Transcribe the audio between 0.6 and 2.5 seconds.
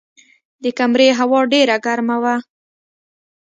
د کمرې هوا ډېره ګرمه وه.